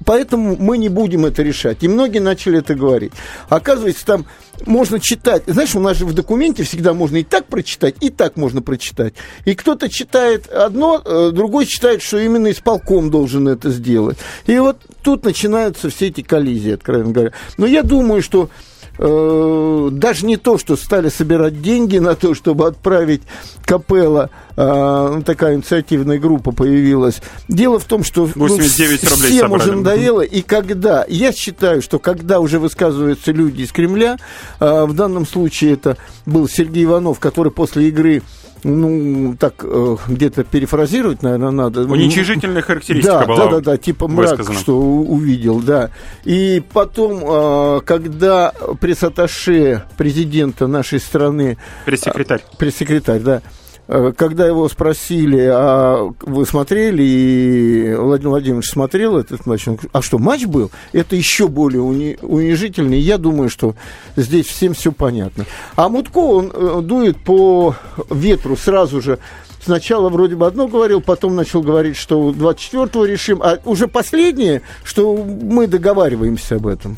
[0.05, 1.79] поэтому мы не будем это решать.
[1.83, 3.13] И многие начали это говорить.
[3.49, 4.27] Оказывается, там
[4.67, 5.45] можно читать.
[5.47, 9.15] Знаешь, у нас же в документе всегда можно и так прочитать, и так можно прочитать.
[9.45, 14.19] И кто-то читает одно, э, другой считает, что именно исполком должен это сделать.
[14.47, 17.33] И вот тут начинаются все эти коллизии, откровенно говоря.
[17.57, 18.51] Но я думаю, что
[18.99, 23.23] даже не то, что стали собирать деньги на то, чтобы отправить
[23.65, 27.21] Капелла, э, такая инициативная группа появилась.
[27.49, 29.63] Дело в том, что 89 ну, рублей всем собрали.
[29.63, 34.19] уже надоело, и когда, я считаю, что когда уже высказываются люди из Кремля,
[34.59, 38.23] э, в данном случае это был Сергей Иванов, который после игры
[38.65, 41.83] ну, так, э, где-то перефразировать, наверное, надо.
[41.83, 44.59] Уничижительная характеристика да, была Да, да, да, типа мрак, высказана.
[44.59, 45.91] что увидел, да.
[46.25, 51.59] И потом, э, когда пресс-атташе президента нашей страны...
[51.85, 52.43] Пресс-секретарь.
[52.59, 53.43] Пресс-секретарь, да
[53.89, 60.03] когда его спросили, а вы смотрели, и Владимир Владимирович смотрел этот матч, он говорит, а
[60.03, 60.71] что, матч был?
[60.93, 62.99] Это еще более уни- унижительный.
[62.99, 63.75] Я думаю, что
[64.15, 65.47] здесь всем все понятно.
[65.75, 67.75] А Мутко, он э, дует по
[68.11, 69.19] ветру сразу же.
[69.63, 75.17] Сначала вроде бы одно говорил, потом начал говорить, что 24-го решим, а уже последнее, что
[75.17, 76.97] мы договариваемся об этом.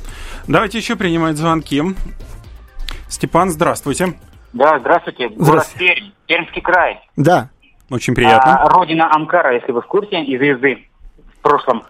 [0.49, 1.83] Давайте еще принимать звонки.
[3.09, 4.15] Степан, здравствуйте.
[4.53, 5.29] Да, здравствуйте.
[5.29, 5.95] Город здравствуйте.
[5.95, 7.01] Пермь, Пермский край.
[7.17, 7.51] Да.
[7.91, 8.63] Очень приятно.
[8.63, 10.87] А, родина Амкара, если вы в курсе, и звезды
[11.35, 11.83] в прошлом.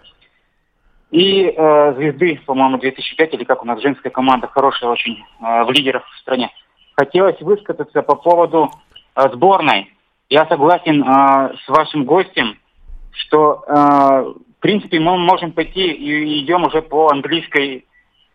[1.11, 5.71] И э, звезды, по-моему, 2005, или как у нас женская команда, хорошая очень, э, в
[5.71, 6.51] лидерах в стране.
[6.97, 8.71] Хотелось высказаться по поводу
[9.15, 9.93] э, сборной.
[10.31, 12.57] Я согласен э, с вашим гостем,
[13.13, 17.85] что, э, в принципе, мы можем пойти и идем уже по английской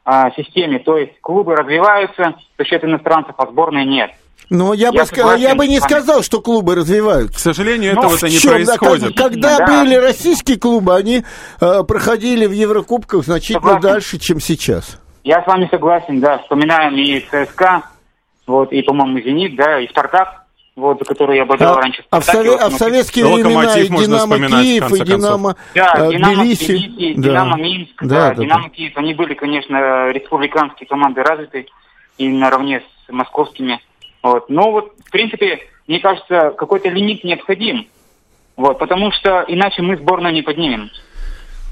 [0.03, 0.77] а, системе.
[0.77, 4.11] То есть клубы развиваются за счет иностранцев, а сборной нет.
[4.49, 7.35] Но я, я, бы, согласен, я бы не сказал, что клубы развиваются.
[7.35, 9.15] К сожалению, этого это не происходит.
[9.15, 9.65] Да, когда да.
[9.65, 11.23] были российские клубы, они
[11.59, 13.81] э, проходили в Еврокубках значительно согласен.
[13.81, 14.99] дальше, чем сейчас.
[15.23, 16.37] Я с вами согласен, да.
[16.39, 17.83] Вспоминаем и ЦСКА,
[18.45, 20.45] вот, и, по-моему, Зенит, да, и Спартак
[20.75, 22.03] вот, за которую я болел а, раньше.
[22.09, 26.35] А в, сове, а в советские времена и Динамо Киев, и Динамо да, э, Динамо
[26.35, 27.21] Тбилиси, да.
[27.21, 28.69] Динамо Минск, да, да, да, Динамо да.
[28.69, 31.67] Киев, они были, конечно, республиканские команды развиты
[32.17, 33.79] и наравне с московскими.
[34.25, 34.49] Вот.
[34.49, 37.87] Но вот, в принципе, мне кажется, какой-то лимит необходим.
[38.55, 40.89] Вот, потому что иначе мы сборную не поднимем.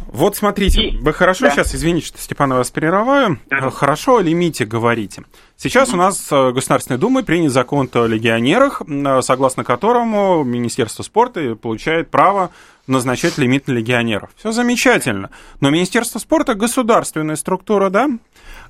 [0.06, 0.98] Вот смотрите, и...
[0.98, 1.52] вы хорошо да.
[1.52, 3.72] сейчас, извините, что Степан вас перерываю, да.
[3.72, 5.24] хорошо о лимите говорите.
[5.58, 5.94] Сейчас mm-hmm.
[5.94, 8.84] у нас в Государственной Думе принят закон о легионерах,
[9.22, 12.52] согласно которому Министерство спорта получает право
[12.86, 14.30] назначать лимит на легионеров.
[14.38, 15.32] Все замечательно.
[15.60, 18.10] Но Министерство спорта государственная структура, да?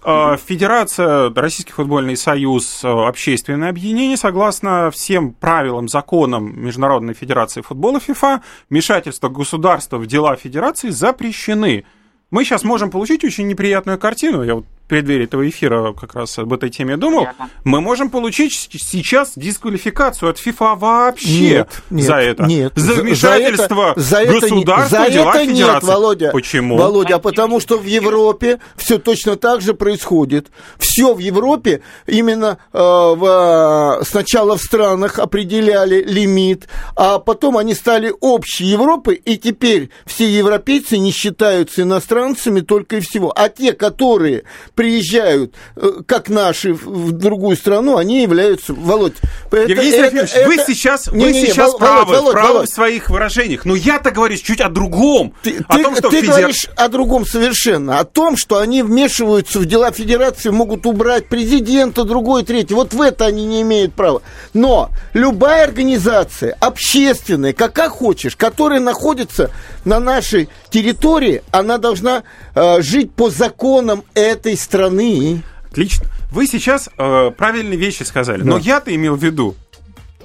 [0.06, 8.42] А, Федерация, Российский футбольный союз, общественное объединение, согласно всем правилам, законам Международной Федерации футбола ФИФА,
[8.70, 11.86] вмешательство государства в дела Федерации запрещены.
[12.32, 14.44] Мы сейчас можем получить очень неприятную картину.
[14.44, 17.50] Я вот преддверии этого эфира как раз об этой теме думал, Понятно.
[17.64, 22.44] мы можем получить сейчас дисквалификацию от ФИФА вообще нет, нет, за это.
[22.44, 25.74] Нет, за вмешательство за это, государства за в дела это Федерации.
[25.74, 26.32] Нет, Володя.
[26.32, 26.78] Почему?
[26.78, 30.48] Володя, а потому что в Европе все точно так же происходит.
[30.78, 38.14] Все в Европе именно э, в, сначала в странах определяли лимит, а потом они стали
[38.20, 43.32] общей Европы, и теперь все европейцы не считаются иностранцами только и всего.
[43.36, 44.44] А те, которые
[44.76, 48.74] приезжают, э, как наши, в другую страну, они являются...
[48.74, 49.14] Володь,
[49.52, 52.70] это, Евгений Серафимович, это, вы сейчас, не, вы не, сейчас Володь, правы, Володь, правы Володь.
[52.70, 55.34] в своих выражениях, но я-то говорю чуть о другом.
[55.44, 56.36] Ты, о ты, том, что ты федер...
[56.36, 62.04] говоришь о другом совершенно, о том, что они вмешиваются в дела федерации, могут убрать президента,
[62.04, 62.74] другой, третий.
[62.74, 64.22] Вот в это они не имеют права.
[64.54, 69.52] Но любая организация, общественная, какая хочешь, которая находится
[69.86, 72.24] на нашей территории, она должна
[72.56, 75.44] э, жить по законам этой страны.
[75.70, 76.08] Отлично.
[76.32, 78.50] Вы сейчас э, правильные вещи сказали, да.
[78.52, 79.56] но я-то имел в виду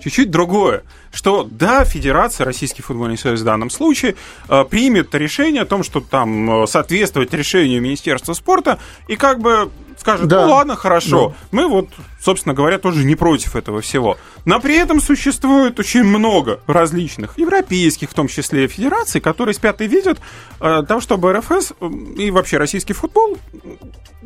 [0.00, 4.14] чуть-чуть другое, что да, Федерация, Российский футбольный союз в данном случае
[4.48, 9.70] э, примет решение о том, что там э, соответствовать решению Министерства спорта и как бы
[9.98, 10.46] скажет, да.
[10.46, 11.34] ну ладно, хорошо, да.
[11.50, 11.88] мы вот,
[12.20, 14.16] собственно говоря, тоже не против этого всего.
[14.44, 19.86] Но при этом существует очень много различных европейских, в том числе федераций, которые спят и
[19.86, 20.18] видят
[20.60, 21.72] э, того, чтобы РФС
[22.16, 23.36] и вообще российский футбол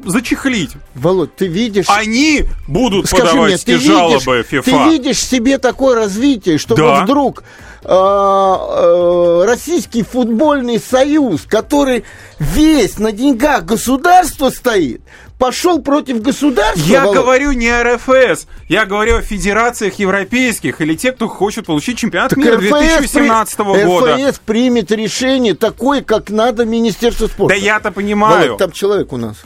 [0.05, 0.73] зачехлить.
[0.95, 1.87] Володь, ты видишь...
[1.89, 4.63] Они будут Скажи подавать мне, ты жалобы видишь, FIFA.
[4.63, 7.05] Ты видишь себе такое развитие, чтобы да.
[7.05, 7.43] вдруг
[7.83, 12.05] э, э, Российский футбольный союз, который
[12.39, 15.03] весь на деньгах государства стоит,
[15.43, 16.87] пошел против государства.
[16.87, 17.17] Я Володь.
[17.17, 22.31] говорю не о РФС, я говорю о федерациях европейских или те, кто хочет получить чемпионат
[22.31, 23.85] так мира РФС 2017 при...
[23.85, 24.17] года.
[24.17, 27.57] РФС примет решение такое, как надо Министерство спорта.
[27.57, 28.45] Да я-то понимаю.
[28.45, 29.43] Володь, там человек у нас.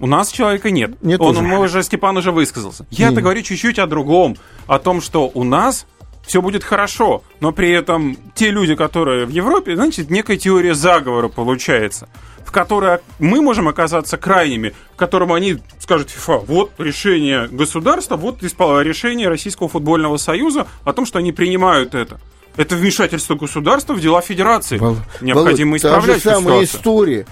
[0.00, 1.00] У нас человека нет.
[1.02, 2.84] нет Он, мы уже, Степан уже высказался.
[2.90, 4.36] Я-то говорю чуть-чуть о другом.
[4.66, 5.86] О том, что у нас
[6.26, 11.28] все будет хорошо, но при этом те люди, которые в Европе, значит, некая теория заговора
[11.28, 12.08] получается
[12.50, 18.42] в которой мы можем оказаться крайними, в котором они скажут ФИФА, вот решение государства, вот
[18.42, 22.20] решение Российского футбольного союза о том, что они принимают это.
[22.56, 24.78] Это вмешательство государства в дела федерации.
[24.78, 24.96] Вол...
[25.20, 27.26] Необходимо Володь, исправлять та же самая история.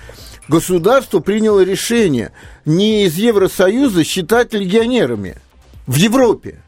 [0.47, 2.31] Государство приняло решение
[2.65, 5.39] не из Евросоюза считать легионерами
[5.89, 6.63] в Европе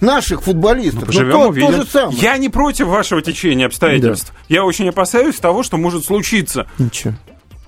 [0.00, 1.00] наших футболистов.
[1.00, 1.66] Ну, поживем, то, увидим.
[1.72, 2.16] то же самое.
[2.16, 4.32] Я не против вашего течения обстоятельств.
[4.32, 4.54] Да.
[4.54, 6.68] Я очень опасаюсь того, что может случиться.
[6.78, 7.14] Ничего.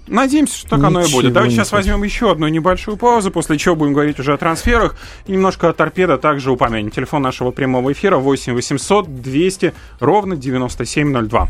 [0.07, 1.33] Надеемся, что так Ничего оно и будет.
[1.33, 4.97] Давайте сейчас возьмем еще одну небольшую паузу, после чего будем говорить уже о трансферах.
[5.27, 6.91] И немножко о торпедо также упомянем.
[6.91, 11.49] Телефон нашего прямого эфира 8 800 200 ровно 9702.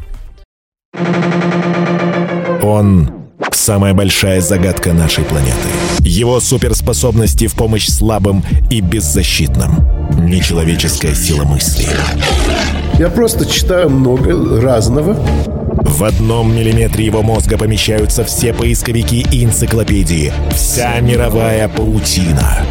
[2.62, 5.54] Он самая большая загадка нашей планеты.
[6.00, 9.70] Его суперспособности в помощь слабым и беззащитным.
[10.26, 11.86] Нечеловеческая сила мысли.
[12.98, 15.16] Я просто читаю много разного
[15.90, 20.32] в одном миллиметре его мозга помещаются все поисковики и энциклопедии.
[20.52, 22.64] Вся мировая паутина.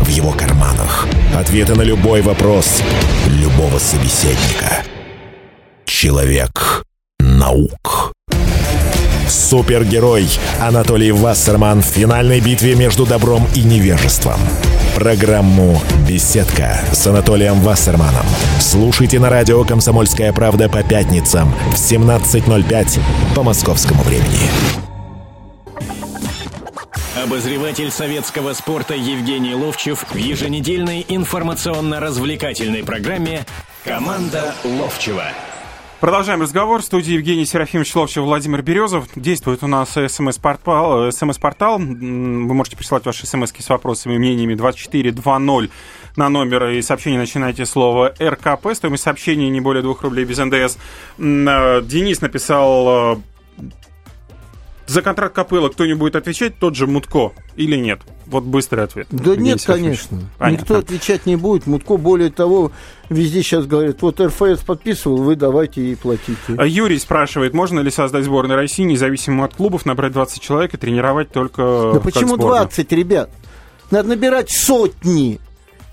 [0.00, 1.06] В его карманах.
[1.36, 2.82] Ответы на любой вопрос
[3.28, 4.82] любого собеседника.
[5.84, 6.84] Человек
[7.20, 8.12] наук.
[9.28, 10.28] Супергерой
[10.60, 14.40] Анатолий Вассерман в финальной битве между добром и невежеством.
[14.94, 18.26] Программу «Беседка» с Анатолием Вассерманом.
[18.60, 23.00] Слушайте на радио «Комсомольская правда» по пятницам в 17.05
[23.34, 24.50] по московскому времени.
[27.22, 33.46] Обозреватель советского спорта Евгений Ловчев в еженедельной информационно-развлекательной программе
[33.84, 35.24] «Команда Ловчева».
[36.02, 36.82] Продолжаем разговор.
[36.82, 39.06] В студии Евгений Серафимович Ловчев, Владимир Березов.
[39.14, 41.12] Действует у нас смс-портал.
[41.12, 41.78] СМС-портал.
[41.78, 45.70] Вы можете присылать ваши смс с вопросами и мнениями 2420
[46.16, 48.74] на номер и сообщение начинайте слово РКП.
[48.74, 50.76] Стоимость сообщения не более 2 рублей без НДС.
[51.18, 53.18] Э, Денис написал
[53.58, 53.70] э,
[54.86, 58.00] за контракт Копыла кто-нибудь будет отвечать, тот же Мутко или нет?
[58.26, 59.06] Вот быстрый ответ.
[59.10, 60.20] Да нет, конечно.
[60.38, 60.62] Понятно.
[60.62, 61.66] Никто отвечать не будет.
[61.66, 62.72] Мутко, более того,
[63.10, 66.36] везде сейчас говорит, вот РФС подписывал, вы давайте и платите.
[66.56, 70.76] А Юрий спрашивает, можно ли создать сборную России, независимо от клубов, набрать 20 человек и
[70.76, 72.62] тренировать только Да почему сборную?
[72.62, 73.30] 20, ребят?
[73.90, 75.38] Надо набирать сотни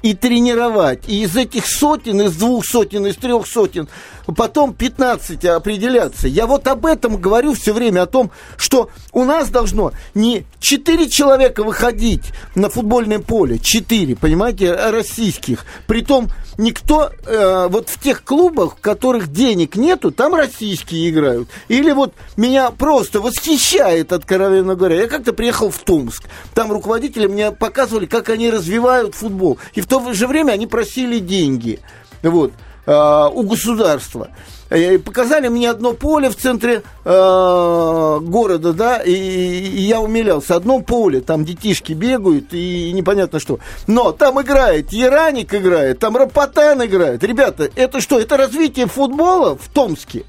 [0.02, 1.08] и тренировать.
[1.08, 3.88] И из этих сотен, из двух сотен, из трех сотен,
[4.36, 6.28] потом 15 определяться.
[6.28, 11.10] Я вот об этом говорю все время, о том, что у нас должно не 4
[11.10, 15.66] человека выходить на футбольное поле, 4, понимаете, российских.
[15.88, 21.50] Притом никто, э, вот в тех клубах, в которых денег нету, там российские играют.
[21.70, 25.02] Или вот меня просто восхищает, откровенно говоря.
[25.02, 26.24] Я как-то приехал в Томск.
[26.54, 29.58] Там руководители мне показывали, как они развивают футбол.
[29.74, 31.80] И в то же время они просили деньги.
[32.24, 32.54] Вот
[32.86, 34.30] э, у государства.
[34.76, 40.56] И показали мне одно поле в центре э, города, да, и, и я умилялся.
[40.56, 43.60] Одно поле, там детишки бегают и непонятно что.
[43.88, 47.24] Но там играет Яраник играет, там Рапотан играет.
[47.24, 50.26] Ребята, это что, это развитие футбола в Томске?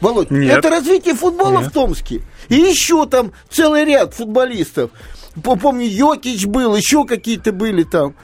[0.00, 0.58] Володь, Нет.
[0.58, 1.68] это развитие футбола Нет.
[1.68, 2.22] в Томске.
[2.48, 4.90] И еще там целый ряд футболистов.
[5.42, 8.14] Помню, Йокич был, еще какие-то были там.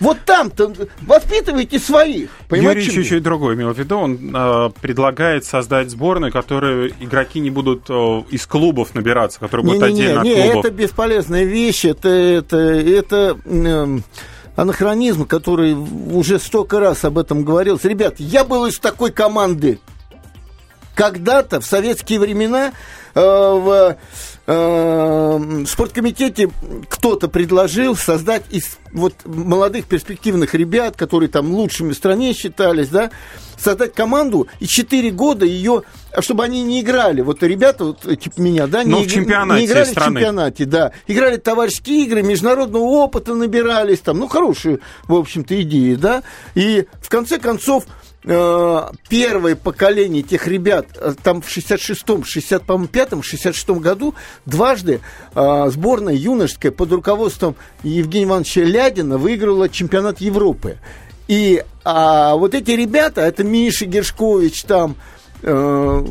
[0.00, 0.72] Вот там-то
[1.02, 2.30] воспитывайте своих.
[2.50, 3.98] Юрий чуть-чуть другой имел в виду.
[3.98, 9.82] Он э, предлагает создать сборную, которые игроки не будут э, из клубов набираться, которые будут
[9.82, 10.64] не, отдельно не, не, от клубов.
[10.64, 11.84] это бесполезная вещь.
[11.84, 13.98] Это, это, это э,
[14.56, 17.88] анахронизм, который уже столько раз об этом говорился.
[17.88, 19.78] Ребят, я был из такой команды.
[20.94, 22.72] Когда-то, в советские времена,
[23.14, 23.96] э, в
[24.46, 26.50] э, спорткомитете
[26.88, 33.10] кто-то предложил создать из вот молодых перспективных ребят, которые там лучшими в стране считались, да,
[33.56, 35.82] создать команду и 4 года ее,
[36.20, 37.22] чтобы они не играли.
[37.22, 40.10] Вот ребята, вот, типа меня, да, не, в чемпионате не играли страны.
[40.10, 40.92] в чемпионате, да.
[41.06, 46.22] Играли товарищеские игры, международного опыта набирались, там, ну, хорошие, в общем-то, идеи, да.
[46.54, 53.80] И в конце концов Э, первое поколение тех ребят, э, там в 66-м, 65-м, 66-м
[53.80, 54.14] году
[54.46, 55.00] дважды
[55.34, 60.78] э, сборная юношеская под руководством Евгения Ивановича Лядина выиграла чемпионат Европы.
[61.28, 64.96] И а, вот эти ребята, это Миша Гершкович, там,
[65.42, 66.06] э,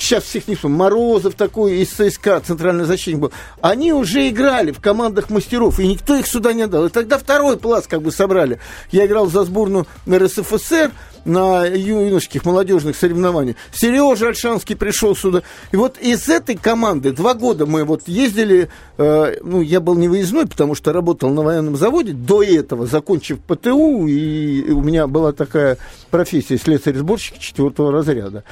[0.00, 4.80] сейчас всех не помню, Морозов такой из ЦСКА, центральный защитник был, они уже играли в
[4.80, 6.86] командах мастеров, и никто их сюда не отдал.
[6.86, 8.60] И тогда второй пласт как бы собрали.
[8.92, 10.92] Я играл за сборную РСФСР,
[11.24, 13.56] на юношеских молодежных соревнованиях.
[13.72, 15.42] Сережа Альшанский пришел сюда.
[15.72, 20.08] И вот из этой команды два года мы вот ездили, э, ну, я был не
[20.08, 25.32] выездной, потому что работал на военном заводе до этого, закончив ПТУ, и у меня была
[25.32, 25.78] такая
[26.10, 28.44] профессия слесарь-сборщик четвертого разряда.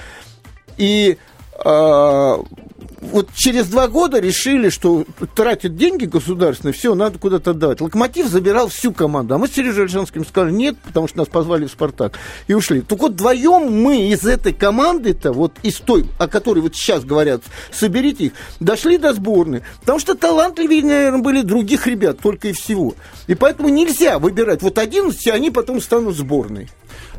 [0.77, 1.19] И
[1.65, 5.04] вот через два года решили, что
[5.35, 7.81] тратят деньги государственные, все, надо куда-то отдавать.
[7.81, 11.67] Локомотив забирал всю команду, а мы с Сережей Альшанским сказали, нет, потому что нас позвали
[11.67, 12.81] в «Спартак» и ушли.
[12.81, 17.42] Так вот вдвоем мы из этой команды-то, вот из той, о которой вот сейчас говорят,
[17.71, 19.63] соберите их, дошли до сборной.
[19.81, 22.94] Потому что талантливее, наверное, были других ребят, только и всего.
[23.27, 26.69] И поэтому нельзя выбирать вот 11, и они потом станут сборной.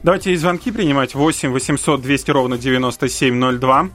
[0.04, 1.16] Давайте и звонки принимать.
[1.16, 3.90] 8 800 200 ровно 9702.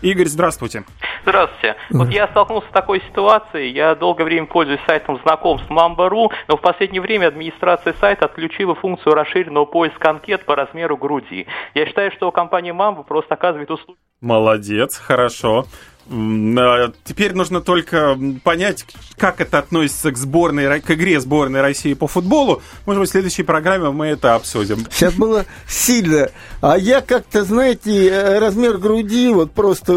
[0.00, 0.84] Игорь, здравствуйте.
[1.22, 1.76] Здравствуйте.
[1.90, 3.72] Вот я столкнулся с такой ситуацией.
[3.72, 9.14] Я долгое время пользуюсь сайтом знакомств Mamba.ru, но в последнее время администрация сайта отключила функцию
[9.14, 11.46] расширенного поиска анкет по размеру груди.
[11.74, 13.98] Я считаю, что компания Mamba просто оказывает услуги.
[14.20, 15.64] Молодец, хорошо.
[16.10, 18.84] А, теперь нужно только понять,
[19.16, 22.62] как это относится к сборной, к игре сборной России по футболу.
[22.86, 24.86] Может быть, в следующей программе мы это обсудим.
[24.90, 26.30] Сейчас было сильно.
[26.60, 29.92] А я как-то, знаете, э, размер груди, вот просто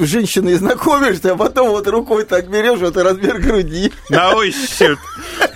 [0.00, 3.92] женщиной знакомишься, а потом вот рукой так берешь, вот размер груди.
[4.08, 4.98] На ощупь.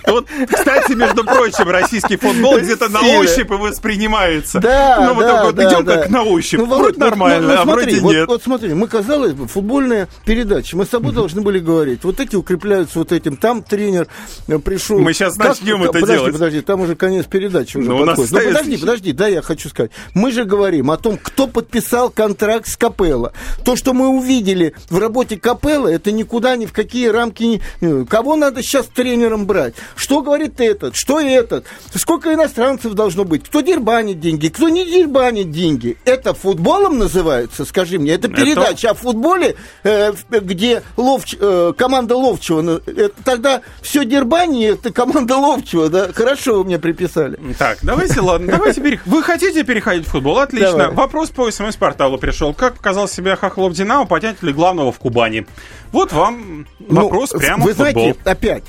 [0.05, 4.59] Вот, кстати, между прочим, российский футбол где-то на ощупь воспринимается.
[4.59, 5.97] Да, ну, вот да, вот да, идем да.
[5.97, 6.59] как на ощупь.
[6.59, 8.27] Ну, вроде вот, нормально, ну, ну, а смотри, вроде вот, нет.
[8.27, 10.75] Вот смотри, мы, казалось бы, футбольная передача.
[10.75, 12.03] Мы с тобой должны были говорить.
[12.03, 13.37] Вот эти укрепляются вот этим.
[13.37, 14.07] Там тренер
[14.47, 14.99] э, пришел.
[14.99, 16.33] Мы сейчас начнем это подожди, делать.
[16.33, 18.31] Подожди, там уже конец передачи уже Ну, у нас подходит.
[18.31, 19.91] Ну, остается подожди, подожди, да, я хочу сказать.
[20.13, 23.31] Мы же говорим о том, кто подписал контракт с Капелло.
[23.63, 27.61] То, что мы увидели в работе Капелло, это никуда ни в какие рамки не...
[27.81, 29.75] э, Кого надо сейчас тренером брать?
[29.95, 30.95] Что говорит этот?
[30.97, 31.65] Что этот?
[31.95, 33.45] Сколько иностранцев должно быть?
[33.45, 34.49] Кто дербанит деньги?
[34.49, 35.97] Кто не дербанит деньги?
[36.03, 38.11] Это футболом называется, скажи мне?
[38.11, 39.52] Это Это- передача о футболе,
[39.83, 42.61] э, в- где Ловч, э, команда Ловчева.
[42.61, 46.11] ну, это тогда все дербани, это команда Ловчева, да?
[46.13, 47.39] Хорошо вы мне приписали.
[47.57, 49.05] Так, давайте, ладно, давайте перех...
[49.05, 50.39] Вы хотите переходить в футбол?
[50.39, 50.71] Отлично.
[50.77, 50.95] Давай.
[50.95, 52.53] Вопрос по СМС-порталу пришел.
[52.53, 55.45] Как показал себя Хохлов Динамо, поднятели главного в Кубани?
[55.91, 57.91] Вот вам вопрос Ну, прямо Вы в футбол.
[58.03, 58.63] знаете, опять,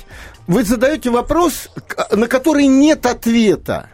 [0.47, 1.69] вы задаете вопрос,
[2.11, 3.89] на который нет ответа.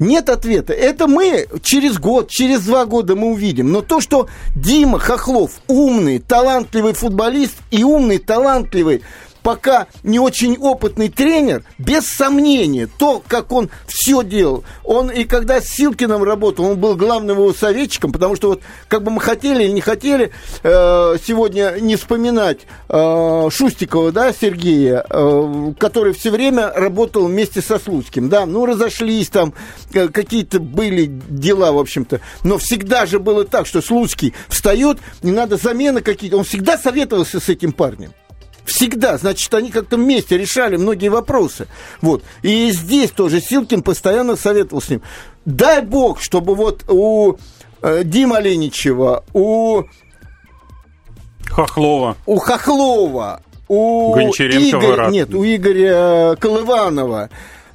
[0.00, 0.72] Нет ответа.
[0.72, 3.70] Это мы через год, через два года мы увидим.
[3.70, 9.02] Но то, что Дима Хохлов умный, талантливый футболист и умный, талантливый
[9.42, 14.64] пока не очень опытный тренер, без сомнения, то, как он все делал.
[14.84, 19.02] Он и когда с Силкиным работал, он был главным его советчиком, потому что вот как
[19.02, 20.32] бы мы хотели или не хотели
[20.62, 27.78] э, сегодня не вспоминать э, Шустикова, да, Сергея, э, который все время работал вместе со
[27.78, 29.54] Слуцким, да, ну разошлись там,
[29.92, 35.32] э, какие-то были дела, в общем-то, но всегда же было так, что Слуцкий встает, не
[35.32, 38.12] надо замены какие-то, он всегда советовался с этим парнем.
[38.64, 39.18] Всегда.
[39.18, 41.66] Значит, они как-то вместе решали многие вопросы.
[42.00, 42.22] Вот.
[42.42, 45.02] И здесь тоже Силкин постоянно советовал с ним.
[45.44, 47.36] Дай бог, чтобы вот у
[47.82, 49.82] э, Дима Леничева, у,
[51.48, 52.16] Хохлова.
[52.26, 55.12] у Хохлова, у Гончаренко Игоря, Варат.
[55.12, 57.30] нет, у Игоря Колыванова,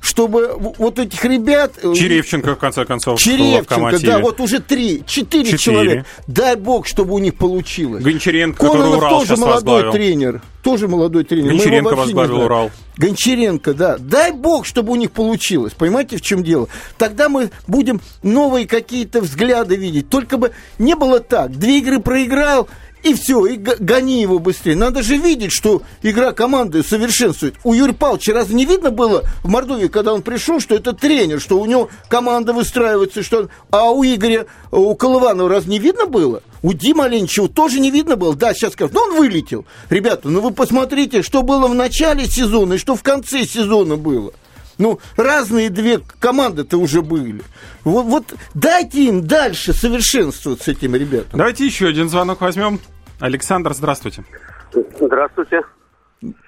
[0.06, 1.74] чтобы вот этих ребят...
[1.82, 5.58] э, Черевченко, в конце концов, Черевченко, да, вот уже три, четыре, Четыре.
[5.58, 6.06] человека.
[6.28, 8.04] Дай бог, чтобы у них получилось.
[8.04, 9.92] Гончаренко, который Кононов Урал тоже молодой возглавил.
[9.92, 10.42] тренер.
[10.62, 11.52] Тоже молодой тренер.
[11.52, 12.42] Гончаренко возглавил.
[12.42, 12.72] Урал.
[12.98, 13.98] Гончаренко, да.
[14.00, 15.74] Дай бог, чтобы у них получилось.
[15.74, 16.68] Понимаете, в чем дело?
[16.98, 20.10] Тогда мы будем новые какие-то взгляды видеть.
[20.10, 21.52] Только бы не было так.
[21.52, 22.68] Две игры проиграл,
[23.06, 24.76] и все, и гони его быстрее.
[24.76, 27.54] Надо же видеть, что игра команды совершенствует.
[27.64, 31.40] У Юрия Павловича разве не видно было в Мордовии, когда он пришел, что это тренер,
[31.40, 36.08] что у него команда выстраивается, что он- а у Игоря, у Колыванова разве не видно
[36.08, 36.42] было?
[36.64, 38.36] У Димы Оленичева тоже не видно было.
[38.36, 39.66] Да, сейчас скажут, ну он вылетел.
[39.92, 44.34] Ребята, ну вы посмотрите, что было в начале сезона и что в конце сезона было.
[44.78, 47.44] Ну, разные две команды-то уже были.
[47.86, 51.38] Вот, вот дайте им дальше совершенствоваться этим ребятам.
[51.38, 52.82] Давайте еще один звонок возьмем.
[53.20, 54.24] Александр, здравствуйте.
[55.00, 55.62] Здравствуйте.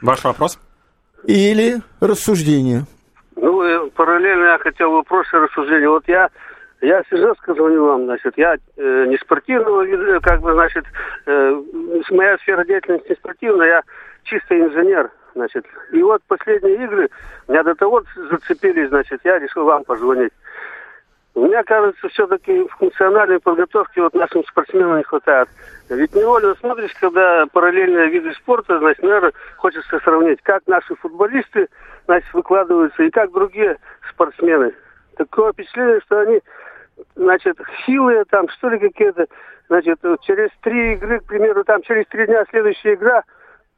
[0.02, 0.60] Ваш вопрос?
[1.24, 2.84] Или рассуждение.
[3.36, 5.90] Ну, э, параллельно я хотел вопрос и рассуждение.
[5.90, 6.30] Вот я,
[6.82, 10.86] я сейчас звоню вам, значит, я э, не спортивного вида, как бы, значит,
[11.26, 11.62] э,
[12.12, 13.82] моя сфера деятельности не спортивная, я
[14.24, 15.66] чисто инженер, значит.
[15.92, 17.10] И вот последние игры
[17.48, 20.34] меня до того зацепили, значит, я решил вам позвонить.
[21.38, 25.48] Мне кажется, все-таки функциональной подготовки вот нашим спортсменам не хватает.
[25.88, 31.68] Ведь невольно смотришь, когда параллельные виды спорта, значит, наверное, хочется сравнить, как наши футболисты,
[32.06, 33.78] значит, выкладываются и как другие
[34.10, 34.74] спортсмены.
[35.16, 36.42] Такое впечатление, что они,
[37.16, 39.28] значит, хилые там, что ли, какие-то,
[39.70, 43.22] значит, через три игры, к примеру, там через три дня следующая игра,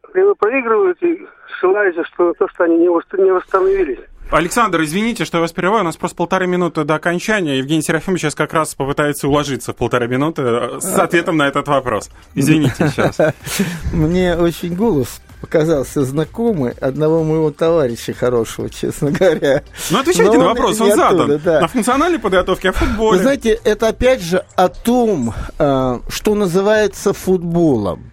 [0.10, 1.26] проигрывают и
[1.60, 4.00] ссылаются что на то, что они не восстановились.
[4.32, 7.58] Александр, извините, что я вас прерываю, у нас просто полторы минуты до окончания.
[7.58, 11.68] Евгений Серафимович сейчас как раз попытается уложиться в полторы минуты э, с ответом на этот
[11.68, 12.12] вопрос.
[12.36, 13.18] Извините сейчас.
[13.94, 19.64] Мне очень голос показался знакомый одного моего товарища хорошего, честно говоря.
[19.90, 21.22] Ну, отвечайте на вопрос, он задан.
[21.22, 21.62] Оттуда, да.
[21.62, 23.18] На функциональной подготовке, о футболе.
[23.18, 28.12] Вы знаете, это опять же о том, э, что называется футболом.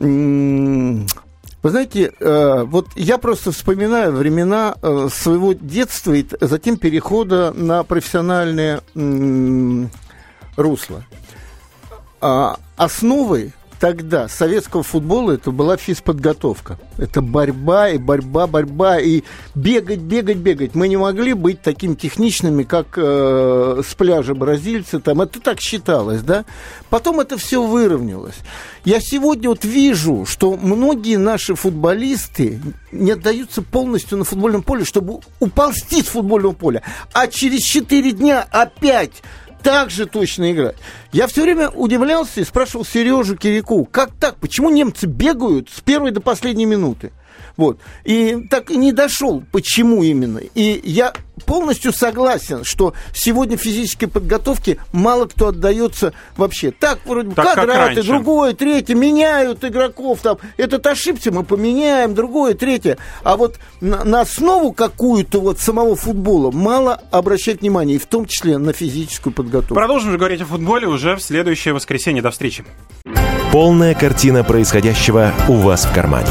[0.00, 7.84] Вы знаете, э, вот я просто вспоминаю времена э, своего детства и затем перехода на
[7.84, 8.80] профессиональное
[10.56, 11.04] русло.
[12.22, 16.78] А основой тогда советского футбола это была физподготовка.
[16.98, 19.00] Это борьба и борьба, борьба.
[19.00, 19.22] И
[19.54, 20.74] бегать, бегать, бегать.
[20.74, 25.00] Мы не могли быть такими техничными, как э, с пляжа бразильцы.
[25.00, 25.22] Там.
[25.22, 26.44] Это так считалось, да?
[26.90, 28.36] Потом это все выровнялось.
[28.84, 32.60] Я сегодня вот вижу, что многие наши футболисты
[32.92, 36.82] не отдаются полностью на футбольном поле, чтобы уползти с футбольного поля.
[37.14, 39.22] А через 4 дня опять
[39.62, 40.76] так же точно играть.
[41.12, 46.10] Я все время удивлялся и спрашивал Сережу Кирику, как так, почему немцы бегают с первой
[46.10, 47.12] до последней минуты?
[47.60, 47.78] Вот.
[48.04, 50.38] И так и не дошел, почему именно.
[50.38, 51.12] И я
[51.44, 56.70] полностью согласен, что сегодня физической подготовке мало кто отдается вообще.
[56.70, 60.20] Так, вроде так, квадраты, другое, третье, меняют игроков.
[60.22, 62.96] Там, этот ошибся, мы поменяем, другое, третье.
[63.24, 68.24] А вот на, на основу какую-то вот самого футбола мало обращать внимание, и в том
[68.24, 69.74] числе на физическую подготовку.
[69.74, 72.22] Продолжим же говорить о футболе уже в следующее воскресенье.
[72.22, 72.64] До встречи.
[73.52, 76.30] Полная картина происходящего у вас в кармане.